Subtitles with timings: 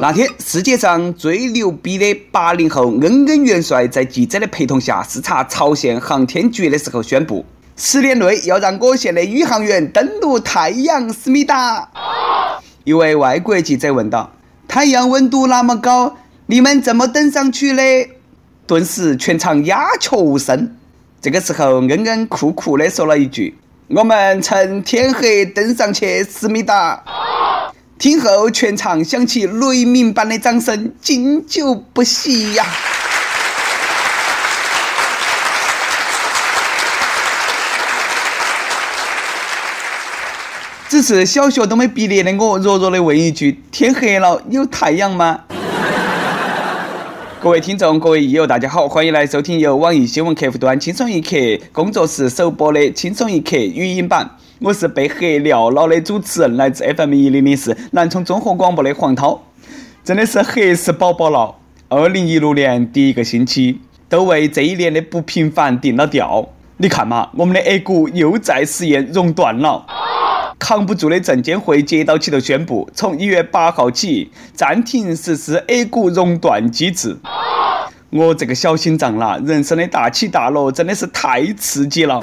[0.00, 7.44] 那天，世界上最牛逼的八零后恩恩元帅在记者的陪同下视察朝鲜航天局的时候宣布，
[7.76, 11.88] 十年内要让我县的宇航员登陆太阳，思密达。
[12.82, 14.32] 一位外国记者问道
[14.66, 16.16] ：“太阳温度那么高，
[16.46, 17.82] 你们怎么登上去的？”
[18.66, 20.76] 顿时全场鸦雀无声。
[21.20, 23.56] 这个时候，恩恩酷酷的说了一句
[23.86, 27.04] ：“我们趁天黑登上去，思密达。”
[28.02, 32.66] 听后，全场响起雷鸣般的掌声，经久不息呀！
[40.88, 45.38] 只是小学都没毕业的我，弱弱的问一句：天黑了，有太阳吗？
[47.42, 51.36] 各位听众，各位益友，大家好，欢迎来收听由网易新闻客户端轻松一刻
[51.72, 54.30] 工作室首播的轻松一刻语音版。
[54.60, 59.42] 我是被黑撂了的主持人，来自 FM 一零零四南充综合广播的黄涛，
[60.04, 61.56] 真的是黑死宝宝了。
[61.88, 66.48] 二零一六年第一个星期，都为这一年的不平凡定了调。
[66.76, 69.84] 你看嘛，我们的 A 股又在实验熔断了。
[70.62, 77.18] 扛不住的证监会接到起头宣布，从一月八号起暂停实施 A 股熔断机制。
[78.10, 82.22] 我这个小心脏啦，人生的大起大落真的是太刺激了。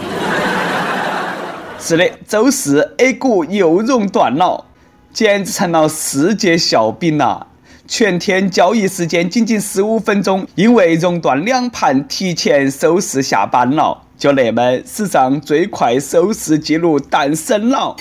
[1.77, 4.63] 是的，周四 A 股又熔断了，
[5.11, 7.45] 简直成了世界笑柄呐！
[7.85, 17.95] 全天交易时间仅仅十五分钟，因为熔断两盘提前收市下班了，就那么史上最快收视记录诞生了。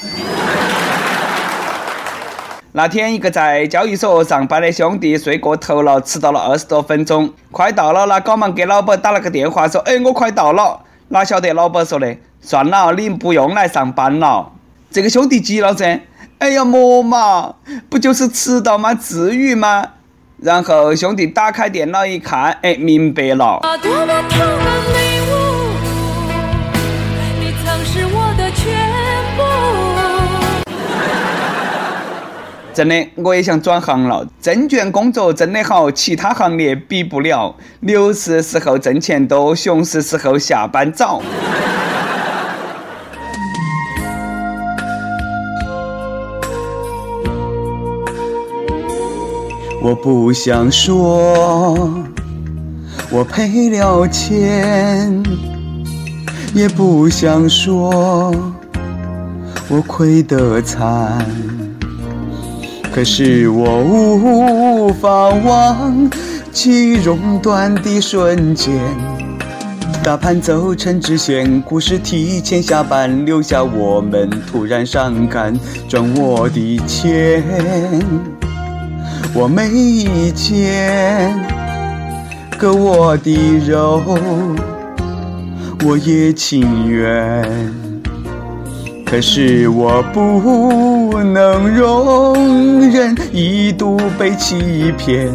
[2.72, 10.80] 那天，一个在交易所上班的兄弟睡过头了，迟到了二十多分钟，快到了，那赶忙给老板打了个电话，说：“哎，我快到了。”
[11.10, 12.16] 哪晓得老板说的？
[12.40, 14.52] 算了，你不用来上班了。
[14.90, 16.00] 这个兄弟急了噻！
[16.38, 17.54] 哎呀，莫嘛，
[17.88, 18.92] 不就是迟到吗？
[18.92, 19.84] 至于吗？
[20.40, 23.60] 然后兄弟打开电脑一看，哎，明白了。
[32.78, 34.24] 真的，我也想转行了。
[34.40, 37.52] 证券工作真的好，其他行业比不了。
[37.80, 41.20] 牛市时候挣钱多，熊市时候下班早。
[49.82, 51.90] 我不想说，
[53.10, 55.20] 我赔了钱，
[56.54, 58.32] 也不想说，
[59.68, 61.26] 我亏得惨。
[62.92, 66.10] 可是我无法忘
[66.50, 68.74] 记熔断的瞬间，
[70.02, 75.56] 大盘走成直线，股市提前下班，留下我们突然伤感，
[75.88, 77.44] 赚我的钱，
[79.32, 81.38] 我没钱，
[82.58, 84.02] 割我的肉，
[85.84, 87.77] 我也情愿。
[89.10, 95.34] 可是我不能容忍一度被欺骗，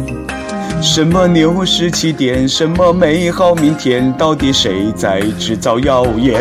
[0.80, 6.40] 什么牛市起点，什么美好明天，到底谁在制造谣言？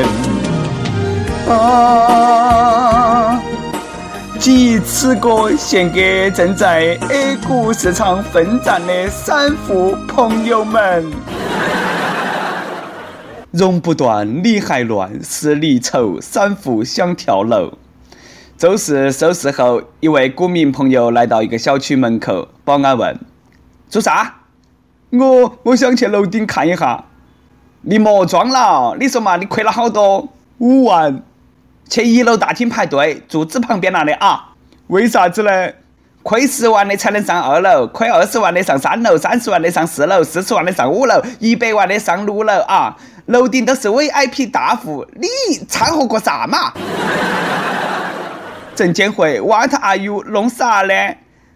[1.50, 3.42] 啊！
[4.38, 11.04] 寄此歌献给正在 A 股市场奋战的散户朋友们。
[13.54, 17.74] 熔不断，理还乱，是离愁，散户想跳楼。
[18.58, 23.20] 周四收市后，一位股民朋友来到一个小区门口，保安问
[23.88, 24.38] ：“做啥
[25.14, 27.06] ？”“我我想去楼顶看一下。
[27.86, 31.22] ”“你莫装了，你说嘛，你亏了好多？”“五万。
[31.88, 34.56] ”“去一楼大厅排队，柱子旁边那里啊。
[34.88, 35.70] ”“为啥子呢
[36.24, 42.98] ？”“亏十万的才能上二楼，亏二十万的上三楼，三十万的上四楼，四十万的上五楼，一百万的上六楼啊！”
[43.28, 45.28] 楼顶都是 VIP 大户，你
[45.70, 46.74] 掺和个啥嘛？
[48.76, 50.94] 证监会，What are you 弄啥呢？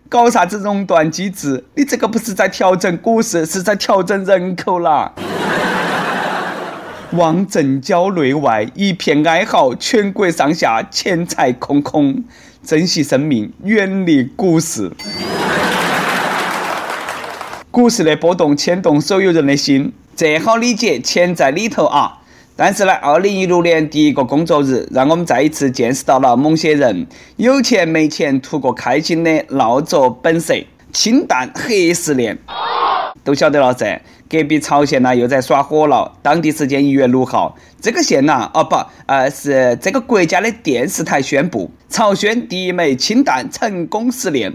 [0.07, 1.65] 搞啥子熔断机制？
[1.75, 5.11] 你这个不是在调整股市，是在调整人口啦！
[7.11, 12.23] 望证交内外一片哀嚎，全国上下钱财空空，
[12.63, 14.89] 珍惜生命，远离股市。
[17.77, 19.93] 股市的波动牵动所有人的心。
[20.15, 22.17] 这好理解，钱在里头啊！
[22.55, 30.55] 但是呢，二零一六年第一个工作日，让我们再一次见识到了某些人有钱没钱图个开心的闹着本色，
[30.91, 32.35] 清淡黑十年。
[33.24, 34.00] 都晓得了噻。
[34.28, 36.12] 隔壁朝鲜呢又在耍火了。
[36.22, 38.76] 当地时间一月六号，这个县呐，哦不，
[39.06, 44.54] 呃是这个国家的电视台宣布，朝鲜第一枚氢弹成功试炼。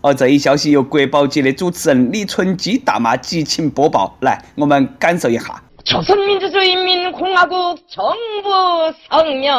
[0.00, 5.62] 而这一消息由国宝级的主持人李春基大妈激情播报，来，我们感受一下。
[5.84, 8.04] 朝鲜民主主义人民共和国政
[8.42, 8.50] 府
[9.10, 9.52] 声明：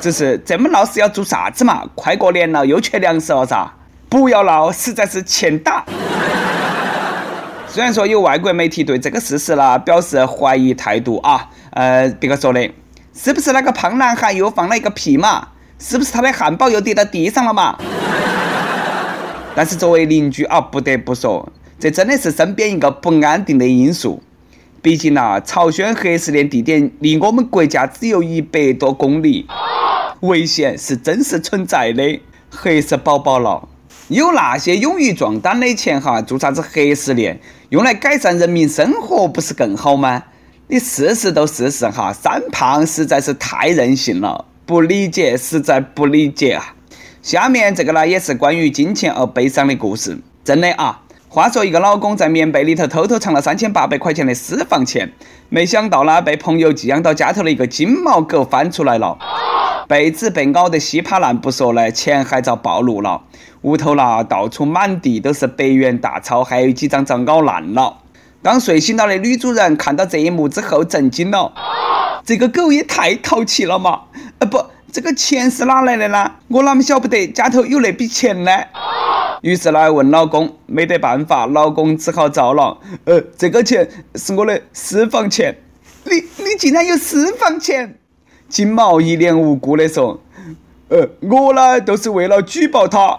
[0.00, 1.84] 只是这么闹是要做啥子嘛？
[1.94, 3.70] 快过年了，又缺粮食了噻！
[4.08, 5.84] 不要闹，实在是欠打。
[7.68, 12.68] 虽然说有外国媒体对这个事实呢表示怀疑态度啊，呃，别个说的，
[13.14, 15.48] 是不是那个胖男孩又放了一个屁嘛？
[15.78, 17.78] 是不是他的汉堡又跌到地上了嘛？
[19.54, 24.22] 但是作为邻居啊，不得不说，这真的是身边一个不安定的因素。
[24.82, 29.46] 毕竟呐，朝鲜核试炼地点离我们国家只有一百多公里，
[30.20, 32.20] 危险是真实存在的。
[32.50, 33.68] 黑色宝宝了，
[34.08, 37.40] 有那些勇于壮胆的钱哈，做啥子核试炼？
[37.68, 40.24] 用来改善人民生活不是更好吗？
[40.66, 46.74] 你试试都试试哈，三胖实在是太任性了，不理解，实在不理解啊！
[47.22, 50.18] 下面这个呢，也是关于金钱而悲伤的故事。
[50.44, 55.12] 真的啊，话说一个老公在棉被里头偷偷藏了三千八百块钱的私房钱，
[55.48, 59.16] 没想到呢，被朋友寄养到家头的一个金毛狗翻出来了，
[59.90, 63.22] 被子被咬得稀巴烂不说呢，钱还遭暴露了。
[63.62, 67.98] 屋头啦，到处满地都是百元大钞，还有几张遭咬烂了。
[68.40, 71.52] 当睡醒了的女主人看到这一幕之后，震惊了，
[72.24, 74.02] 这个狗也太淘气了嘛！
[74.38, 74.64] 啊不。
[74.92, 76.34] 这个钱是哪来的呢？
[76.46, 78.52] 我哪么晓不得家头有那笔钱呢？
[79.42, 82.78] 于是呢，问老公，没得办法，老公只好招了。
[83.06, 85.58] 呃，这个钱是我的私房钱。
[86.04, 87.96] 你你竟然有私房钱？
[88.50, 90.20] 金毛一脸无辜的说
[90.90, 93.16] ：“呃，我呢都是为了举报他。”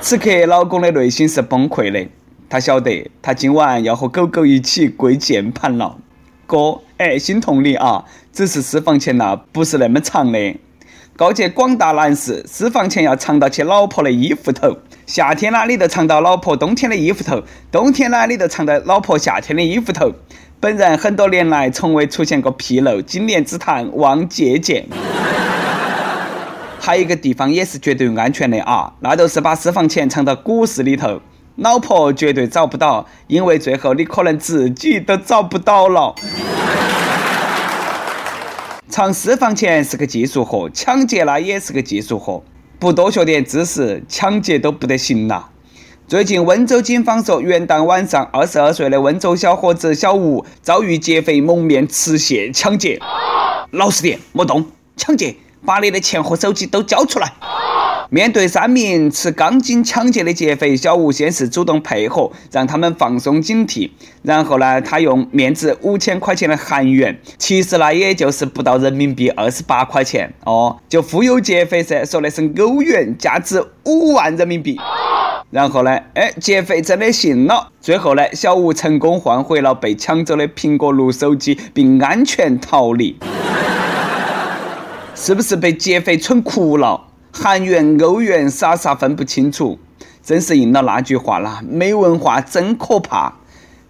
[0.00, 2.08] 此刻，老公的内心是崩溃的，
[2.48, 5.98] 他晓得他今晚要和狗狗一起跪键盘了。
[6.46, 8.04] 哥，哎，心痛你啊！
[8.32, 10.56] 只是私房钱呐，不是那么藏的。
[11.16, 14.78] 告诫广大男士，私房钱要藏到起老婆的衣服头。
[15.06, 17.40] 夏天呢，你就藏到老婆冬天的衣服头；
[17.72, 20.12] 冬天呢，你就藏到老婆夏天的衣服头。
[20.62, 24.86] 本人很多年来从未出现过纰漏，今年之谈望借鉴。
[26.78, 31.22] 还有一个地方也是绝对安全的啊，那就是把私房钱藏到股市里头。
[31.56, 36.14] 老婆绝对找不到，因为最后你可能自己都找不到了。
[38.88, 42.42] 藏私房钱是个技术活，抢劫那也是个技术活，
[42.78, 45.49] 不多学点知识，抢劫都不得行了。
[46.10, 52.98] 最近温州警方说，元旦晚上，二十二岁的温州小伙子小吴遭遇劫匪蒙面持械抢劫。
[53.70, 54.66] 老实点，莫动，
[54.96, 57.32] 抢劫，把你的钱和手机都交出来。
[58.12, 63.88] 面对三名持钢筋抢劫的劫匪，小吴先是主动配合，让他们放松警惕。
[64.22, 74.76] 然后呢，他用面值五千块钱的韩元，其实呢也就是不到人民币二十八块钱哦，就忽悠劫匪噻，说的是欧元，价值五万人民币。
[75.52, 77.68] 然后呢，哎，劫匪真的信了。
[77.80, 83.16] 最后呢，小吴成功换回了被抢走的苹果六手机，并安全逃离。
[85.14, 87.02] 是不是被劫匪蠢哭了？
[87.32, 89.78] 韩元、欧元，傻傻分不清楚，
[90.22, 93.34] 真是应了那句话啦，没文化真可怕。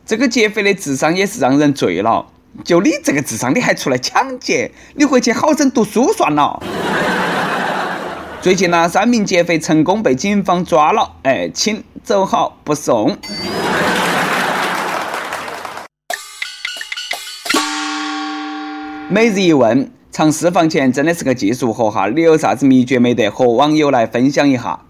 [0.05, 2.27] 这个劫匪的智商也是让人醉了。
[2.65, 4.73] 就你这个智商，你还出来抢劫？
[4.95, 6.63] 你回去好生读书算了。
[8.43, 13.17] 最近呢，三名劫匪成功被警方抓了，哎，请走好不送。
[19.09, 20.00] 每日一问。
[20.13, 23.29] 藏私房钱真的是个技术活哈，你有啥子秘诀没得？
[23.29, 24.81] 和网友来分享一下。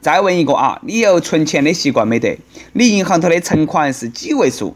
[0.00, 2.38] 再问一个啊，你有存钱的习惯没得？
[2.72, 4.74] 你银行头的存款是几位数？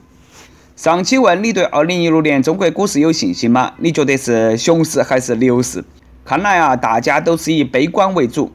[0.76, 3.72] 上期问你对二零一六年中国股市有信心吗？
[3.78, 5.82] 你觉得是熊市还是牛市？
[6.22, 8.52] 看来啊，大家都是以悲观为主。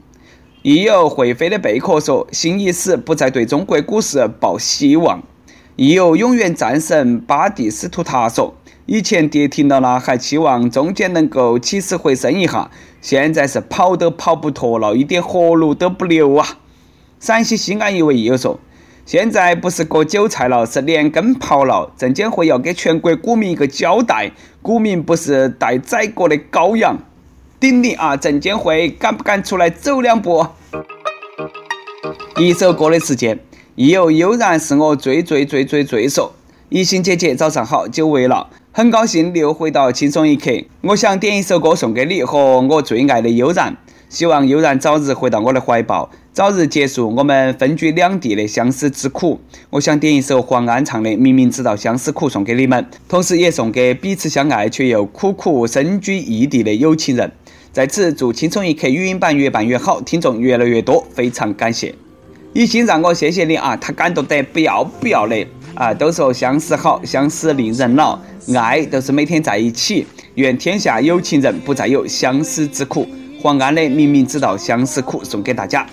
[0.61, 5.23] 亦有会飞的贝壳说，新一时不再对中国股市抱希望。
[5.75, 8.53] 亦有永远战神巴蒂斯图塔说。
[8.91, 16.57] 以前跌停了呢，还期望中间能够起死回生一下，现在是跑都跑不脱了，一点活路都不留啊！
[17.19, 18.59] 陕西西安一位友说
[19.05, 21.91] ：“现在不是割韭菜了，是连根刨了。
[21.95, 24.31] 证监会要给全国股民一个交代，
[24.63, 26.97] 股民不是待宰割的羔羊。”
[27.61, 28.17] 顶你啊！
[28.17, 30.47] 证监会敢不敢出来走两步？
[32.37, 33.37] 一首歌的时间，
[33.75, 36.33] 亦有悠然是我最最最最最说。
[36.69, 40.51] 一心姐姐，早上好，久违了，很高兴又回到轻松一刻。
[40.81, 43.75] 我想点一首歌送给你和我最爱的悠然，
[44.09, 49.41] 希望悠然早日回到我的怀抱，早日结束我们分居两地的相思之苦。
[49.71, 57.31] 我想点一首黄安唱的《明明知道相思苦》送给你们，同时也送给彼此相爱却又苦苦身居异地的有情人。
[57.73, 61.95] 在此祝轻松一刻语音版越办越好，听众越来越多，非常感谢。
[62.53, 65.45] 已经让我谢谢你啊，他感动得不要不要的。
[65.75, 68.19] 啊，都说相思好，相思令人老，
[68.55, 70.05] 爱都是每天在一起。
[70.35, 73.07] 愿天下有情人不再有相思之苦。
[73.41, 75.85] 黄安的明明知道相思苦，送给大家。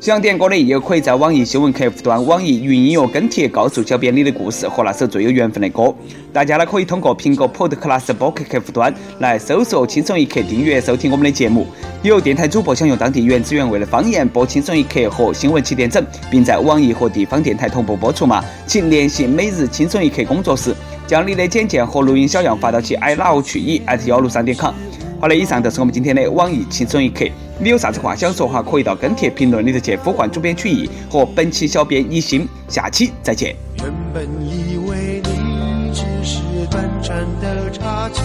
[0.00, 5.92] 想点歌的也可以在网易新闻客户端、网易云音乐跟帖告诉小编你的故事和那首最有缘分的歌。
[6.32, 11.66] 大家呢可以通过苹果 Podcast 播客客户端来搜索“轻松一刻”，订阅收听我们的节目。
[12.04, 18.44] 有电台主播想用当地原汁原味的方言播《轻松一刻》和新闻七点整，并在网易和地方电台同步播出吗？
[18.68, 20.72] 请联系每日轻松一刻工作室，
[21.08, 24.72] 将你的简介和录音小样发到其 i love 去以幺六三点 com。
[25.20, 27.24] 好了，以上就是我们今天的网易轻松一刻。
[27.58, 28.62] 你有啥子话想说哈？
[28.62, 32.48] 可以到跟帖评论里头去呼唤主编曲艺和本期小编一心。
[32.68, 33.56] 下期再见。
[33.78, 36.38] 原本以为你只是
[36.70, 38.22] 短暂的插曲，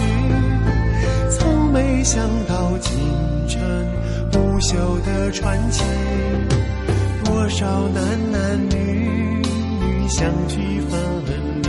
[1.30, 2.92] 从没想到竟
[3.48, 3.60] 成
[4.30, 5.82] 不朽的传奇。
[7.24, 10.58] 多少男男女女相聚
[10.88, 11.00] 分
[11.64, 11.68] 离，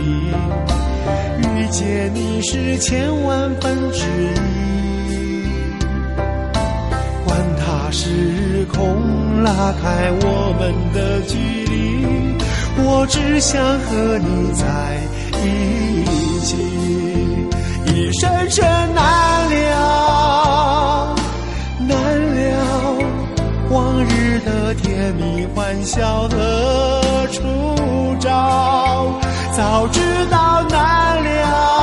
[1.60, 4.75] 遇见你是千万分之一。
[7.26, 9.52] 管他时空拉
[9.82, 11.74] 开我们的距离，
[12.78, 14.64] 我只想和你在
[15.42, 15.44] 一
[16.40, 16.56] 起，
[17.92, 18.64] 一生生
[18.94, 21.14] 难了，
[21.80, 21.90] 难
[22.36, 22.96] 了，
[23.70, 27.42] 往日的甜蜜欢笑何处
[28.20, 29.20] 找？
[29.56, 31.75] 早知道难了，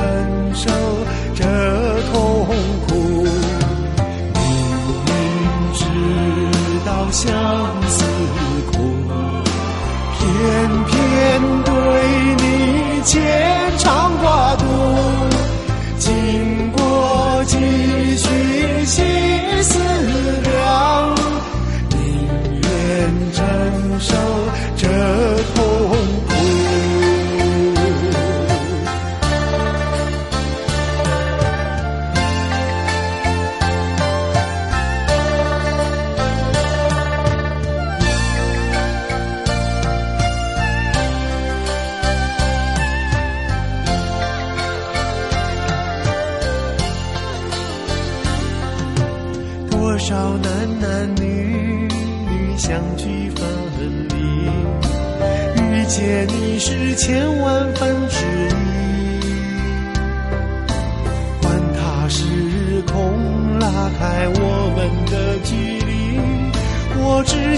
[0.00, 0.70] 承受
[1.34, 1.44] 着
[2.10, 2.14] 痛
[2.86, 2.88] 苦，
[4.34, 4.40] 明
[5.04, 5.10] 明
[5.74, 5.80] 知
[6.86, 7.28] 道相
[7.88, 8.04] 思
[8.72, 8.72] 苦，
[10.18, 10.24] 偏
[10.86, 10.92] 偏
[11.64, 11.72] 对
[12.38, 13.49] 你。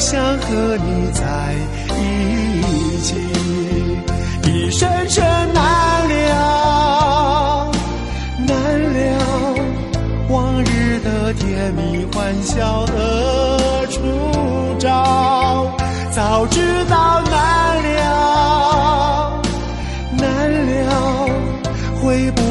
[0.02, 1.54] 想和你在
[1.97, 2.00] 一
[3.02, 3.14] 起，
[4.42, 7.71] 一生生难了，
[8.49, 8.52] 难
[8.92, 8.99] 了，
[10.28, 14.00] 往日的甜蜜欢笑何处
[14.80, 15.73] 找？
[16.11, 19.40] 早知道难了，
[20.18, 21.30] 难了，
[22.02, 22.42] 会不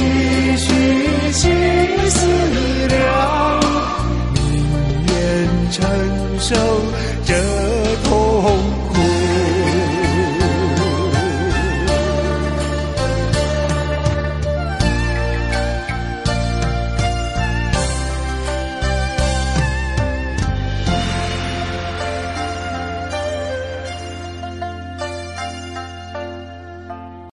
[0.00, 0.23] 过